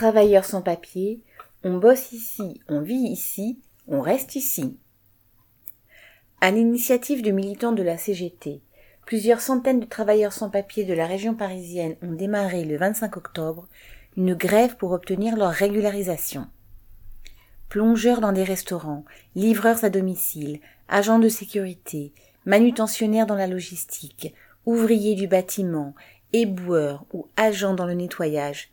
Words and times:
Travailleurs 0.00 0.46
sans 0.46 0.62
papier, 0.62 1.20
on 1.62 1.76
bosse 1.76 2.12
ici, 2.12 2.58
on 2.70 2.80
vit 2.80 3.10
ici, 3.12 3.60
on 3.86 4.00
reste 4.00 4.34
ici. 4.34 4.78
À 6.40 6.50
l'initiative 6.50 7.20
de 7.20 7.30
militants 7.30 7.72
de 7.72 7.82
la 7.82 7.98
CGT, 7.98 8.62
plusieurs 9.04 9.42
centaines 9.42 9.80
de 9.80 9.84
travailleurs 9.84 10.32
sans 10.32 10.48
papier 10.48 10.84
de 10.84 10.94
la 10.94 11.06
région 11.06 11.34
parisienne 11.34 11.96
ont 12.00 12.14
démarré 12.14 12.64
le 12.64 12.78
25 12.78 13.18
octobre 13.18 13.68
une 14.16 14.32
grève 14.32 14.78
pour 14.78 14.92
obtenir 14.92 15.36
leur 15.36 15.50
régularisation. 15.50 16.46
Plongeurs 17.68 18.22
dans 18.22 18.32
des 18.32 18.44
restaurants, 18.44 19.04
livreurs 19.34 19.84
à 19.84 19.90
domicile, 19.90 20.60
agents 20.88 21.18
de 21.18 21.28
sécurité, 21.28 22.14
manutentionnaires 22.46 23.26
dans 23.26 23.34
la 23.34 23.46
logistique, 23.46 24.34
ouvriers 24.64 25.14
du 25.14 25.26
bâtiment, 25.26 25.94
éboueurs 26.32 27.04
ou 27.12 27.26
agents 27.36 27.74
dans 27.74 27.86
le 27.86 27.92
nettoyage, 27.92 28.70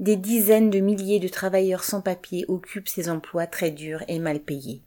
des 0.00 0.16
dizaines 0.16 0.70
de 0.70 0.80
milliers 0.80 1.20
de 1.20 1.28
travailleurs 1.28 1.84
sans 1.84 2.00
papier 2.00 2.44
occupent 2.48 2.88
ces 2.88 3.08
emplois 3.08 3.46
très 3.46 3.70
durs 3.70 4.02
et 4.08 4.18
mal 4.18 4.40
payés. 4.40 4.82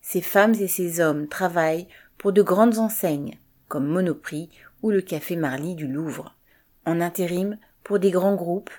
Ces 0.00 0.20
femmes 0.20 0.54
et 0.54 0.68
ces 0.68 1.00
hommes 1.00 1.28
travaillent 1.28 1.88
pour 2.18 2.32
de 2.32 2.42
grandes 2.42 2.78
enseignes, 2.78 3.38
comme 3.68 3.86
Monoprix 3.86 4.48
ou 4.82 4.90
le 4.90 5.00
Café 5.00 5.34
Marly 5.34 5.74
du 5.74 5.88
Louvre, 5.88 6.36
en 6.84 7.00
intérim 7.00 7.58
pour 7.82 7.98
des 7.98 8.10
grands 8.10 8.36
groupes, 8.36 8.70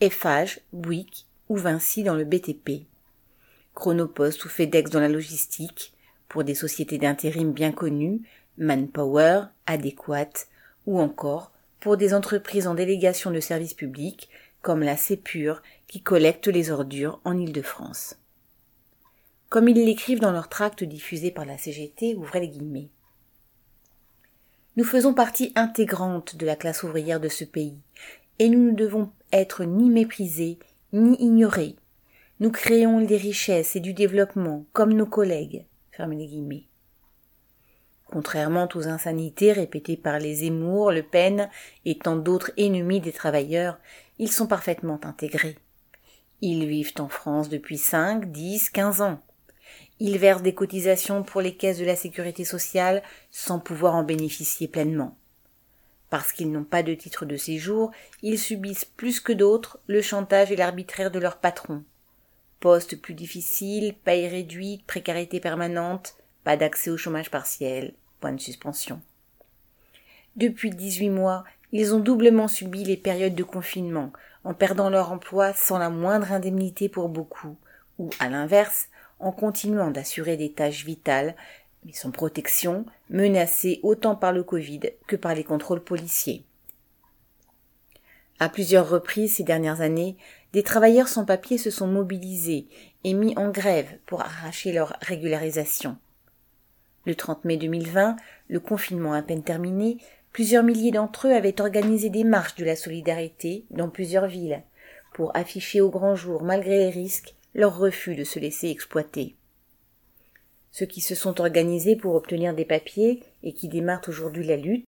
Eiffage, 0.00 0.60
Bouygues 0.72 1.24
ou 1.48 1.56
Vinci 1.56 2.04
dans 2.04 2.14
le 2.14 2.24
BTP, 2.24 2.86
Chronopost 3.74 4.44
ou 4.44 4.48
FedEx 4.48 4.90
dans 4.90 5.00
la 5.00 5.08
logistique, 5.08 5.92
pour 6.28 6.44
des 6.44 6.54
sociétés 6.54 6.98
d'intérim 6.98 7.52
bien 7.52 7.72
connues, 7.72 8.22
Manpower, 8.58 9.42
Adéquate, 9.66 10.48
ou 10.86 11.00
encore 11.00 11.52
pour 11.80 11.96
des 11.96 12.14
entreprises 12.14 12.66
en 12.66 12.74
délégation 12.74 13.30
de 13.30 13.40
services 13.40 13.74
publics 13.74 14.28
comme 14.66 14.82
la 14.82 14.96
Sépure 14.96 15.62
qui 15.86 16.00
collecte 16.00 16.48
les 16.48 16.72
ordures 16.72 17.20
en 17.22 17.38
Île-de-France. 17.38 18.18
Comme 19.48 19.68
ils 19.68 19.76
l'écrivent 19.76 20.18
dans 20.18 20.32
leur 20.32 20.48
tract 20.48 20.82
diffusé 20.82 21.30
par 21.30 21.44
la 21.44 21.56
CGT, 21.56 22.16
ouvrez 22.16 22.40
les 22.40 22.48
guillemets. 22.48 22.88
Nous 24.74 24.82
faisons 24.82 25.14
partie 25.14 25.52
intégrante 25.54 26.34
de 26.34 26.44
la 26.44 26.56
classe 26.56 26.82
ouvrière 26.82 27.20
de 27.20 27.28
ce 27.28 27.44
pays, 27.44 27.78
et 28.40 28.48
nous 28.48 28.58
ne 28.58 28.74
devons 28.74 29.12
être 29.32 29.62
ni 29.62 29.88
méprisés, 29.88 30.58
ni 30.92 31.16
ignorés. 31.22 31.76
Nous 32.40 32.50
créons 32.50 33.00
des 33.02 33.18
richesses 33.18 33.76
et 33.76 33.80
du 33.80 33.94
développement, 33.94 34.66
comme 34.72 34.94
nos 34.94 35.06
collègues. 35.06 35.64
les 35.96 36.26
guillemets. 36.26 36.64
Contrairement 38.06 38.68
aux 38.74 38.86
insanités 38.86 39.52
répétées 39.52 39.96
par 39.96 40.18
les 40.18 40.36
Zemmour, 40.36 40.92
Le 40.92 41.02
Pen 41.02 41.50
et 41.84 41.98
tant 41.98 42.16
d'autres 42.16 42.52
ennemis 42.56 43.00
des 43.00 43.12
travailleurs, 43.12 43.78
ils 44.18 44.30
sont 44.30 44.46
parfaitement 44.46 45.00
intégrés. 45.04 45.58
Ils 46.40 46.66
vivent 46.66 46.94
en 46.98 47.08
France 47.08 47.48
depuis 47.48 47.78
cinq, 47.78 48.30
dix, 48.30 48.70
quinze 48.70 49.00
ans. 49.02 49.20
Ils 49.98 50.18
versent 50.18 50.42
des 50.42 50.54
cotisations 50.54 51.22
pour 51.22 51.40
les 51.40 51.56
caisses 51.56 51.78
de 51.78 51.84
la 51.84 51.96
sécurité 51.96 52.44
sociale 52.44 53.02
sans 53.30 53.58
pouvoir 53.58 53.94
en 53.94 54.04
bénéficier 54.04 54.68
pleinement. 54.68 55.16
Parce 56.08 56.32
qu'ils 56.32 56.52
n'ont 56.52 56.64
pas 56.64 56.82
de 56.82 56.94
titre 56.94 57.24
de 57.24 57.36
séjour, 57.36 57.90
ils 58.22 58.38
subissent 58.38 58.84
plus 58.84 59.18
que 59.18 59.32
d'autres 59.32 59.80
le 59.86 60.02
chantage 60.02 60.52
et 60.52 60.56
l'arbitraire 60.56 61.10
de 61.10 61.18
leurs 61.18 61.38
patrons. 61.38 61.82
Poste 62.60 63.00
plus 63.00 63.14
difficile, 63.14 63.94
paye 64.04 64.28
réduite, 64.28 64.86
précarité 64.86 65.40
permanente, 65.40 66.16
pas 66.46 66.56
d'accès 66.56 66.90
au 66.90 66.96
chômage 66.96 67.28
partiel, 67.28 67.92
point 68.20 68.32
de 68.32 68.40
suspension. 68.40 69.02
Depuis 70.36 70.70
dix-huit 70.70 71.10
mois, 71.10 71.42
ils 71.72 71.92
ont 71.92 71.98
doublement 71.98 72.46
subi 72.46 72.84
les 72.84 72.96
périodes 72.96 73.34
de 73.34 73.42
confinement, 73.42 74.12
en 74.44 74.54
perdant 74.54 74.88
leur 74.88 75.10
emploi 75.10 75.52
sans 75.54 75.76
la 75.76 75.90
moindre 75.90 76.30
indemnité 76.30 76.88
pour 76.88 77.08
beaucoup, 77.08 77.56
ou, 77.98 78.10
à 78.20 78.28
l'inverse, 78.28 78.86
en 79.18 79.32
continuant 79.32 79.90
d'assurer 79.90 80.36
des 80.36 80.52
tâches 80.52 80.84
vitales, 80.84 81.34
mais 81.84 81.92
sans 81.92 82.12
protection, 82.12 82.86
menacés 83.10 83.80
autant 83.82 84.14
par 84.14 84.32
le 84.32 84.44
Covid 84.44 84.82
que 85.08 85.16
par 85.16 85.34
les 85.34 85.42
contrôles 85.42 85.82
policiers. 85.82 86.44
À 88.38 88.48
plusieurs 88.48 88.88
reprises 88.88 89.34
ces 89.34 89.42
dernières 89.42 89.80
années, 89.80 90.16
des 90.52 90.62
travailleurs 90.62 91.08
sans 91.08 91.24
papier 91.24 91.58
se 91.58 91.72
sont 91.72 91.88
mobilisés 91.88 92.68
et 93.02 93.14
mis 93.14 93.36
en 93.36 93.50
grève 93.50 93.98
pour 94.06 94.20
arracher 94.20 94.70
leur 94.70 94.96
régularisation. 95.00 95.98
Le 97.06 97.14
30 97.14 97.44
mai 97.44 97.56
2020, 97.56 98.16
le 98.48 98.60
confinement 98.60 99.12
à 99.12 99.22
peine 99.22 99.44
terminé, 99.44 99.98
plusieurs 100.32 100.64
milliers 100.64 100.90
d'entre 100.90 101.28
eux 101.28 101.32
avaient 101.32 101.60
organisé 101.60 102.10
des 102.10 102.24
marches 102.24 102.56
de 102.56 102.64
la 102.64 102.76
solidarité 102.76 103.64
dans 103.70 103.88
plusieurs 103.88 104.26
villes 104.26 104.62
pour 105.14 105.34
afficher 105.34 105.80
au 105.80 105.88
grand 105.88 106.16
jour, 106.16 106.42
malgré 106.42 106.78
les 106.78 106.90
risques, 106.90 107.34
leur 107.54 107.78
refus 107.78 108.16
de 108.16 108.24
se 108.24 108.38
laisser 108.38 108.68
exploiter. 108.68 109.36
Ceux 110.72 110.84
qui 110.84 111.00
se 111.00 111.14
sont 111.14 111.40
organisés 111.40 111.96
pour 111.96 112.14
obtenir 112.16 112.54
des 112.54 112.66
papiers 112.66 113.22
et 113.42 113.54
qui 113.54 113.68
démarrent 113.68 114.08
aujourd'hui 114.08 114.44
la 114.44 114.56
lutte 114.56 114.84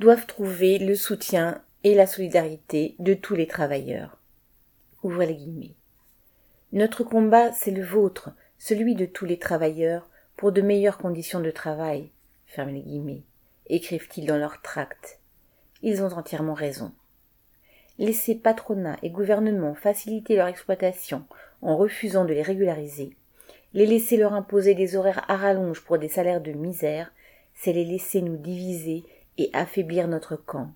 doivent 0.00 0.26
trouver 0.26 0.78
le 0.78 0.96
soutien 0.96 1.62
et 1.84 1.94
la 1.94 2.08
solidarité 2.08 2.96
de 2.98 3.14
tous 3.14 3.36
les 3.36 3.46
travailleurs. 3.46 4.18
Ouvrez 5.04 5.26
les 5.26 5.36
guillemets. 5.36 5.76
Notre 6.72 7.04
combat, 7.04 7.52
c'est 7.52 7.70
le 7.70 7.84
vôtre, 7.84 8.30
celui 8.58 8.94
de 8.96 9.06
tous 9.06 9.26
les 9.26 9.38
travailleurs, 9.38 10.08
pour 10.36 10.52
de 10.52 10.62
meilleures 10.62 10.98
conditions 10.98 11.40
de 11.40 11.50
travail, 11.50 12.10
fermez 12.46 12.72
les 12.72 12.82
guillemets, 12.82 13.22
écrivent-ils 13.66 14.26
dans 14.26 14.36
leur 14.36 14.62
tract. 14.62 15.20
Ils 15.82 16.02
ont 16.02 16.12
entièrement 16.12 16.54
raison. 16.54 16.92
Laisser 17.98 18.34
patronat 18.34 18.96
et 19.02 19.10
gouvernement 19.10 19.74
faciliter 19.74 20.36
leur 20.36 20.48
exploitation 20.48 21.24
en 21.60 21.76
refusant 21.76 22.24
de 22.24 22.32
les 22.32 22.42
régulariser, 22.42 23.16
les 23.74 23.86
laisser 23.86 24.16
leur 24.16 24.32
imposer 24.32 24.74
des 24.74 24.96
horaires 24.96 25.24
à 25.28 25.36
rallonge 25.36 25.82
pour 25.82 25.98
des 25.98 26.08
salaires 26.08 26.40
de 26.40 26.52
misère, 26.52 27.12
c'est 27.54 27.72
les 27.72 27.84
laisser 27.84 28.20
nous 28.20 28.36
diviser 28.36 29.04
et 29.38 29.50
affaiblir 29.52 30.08
notre 30.08 30.36
camp. 30.36 30.72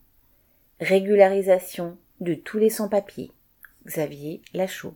Régularisation 0.81 1.99
de 2.21 2.35
tous 2.35 2.59
les 2.59 2.71
sans-papiers. 2.71 3.33
Xavier 3.87 4.43
Lachaud. 4.53 4.95